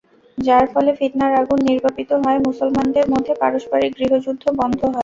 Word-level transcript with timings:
যার 0.37 0.65
ফলে 0.73 0.91
ফিতনার 0.99 1.33
আগুন 1.41 1.59
নির্বাপিত 1.69 2.09
হয়, 2.23 2.39
মুসলমানদের 2.47 3.05
মধ্যে 3.13 3.33
পারস্পরিক 3.41 3.91
গৃহযুদ্ধ 3.97 4.43
বন্ধ 4.59 4.79
হয়। 4.85 4.99